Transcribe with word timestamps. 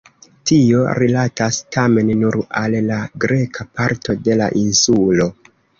Tio 0.51 0.79
rilatas 0.99 1.59
tamen 1.77 2.11
nur 2.23 2.39
al 2.65 2.79
la 2.89 2.99
greka 3.27 3.71
parto 3.81 4.21
de 4.29 4.43
la 4.45 4.53
insulo. 4.67 5.35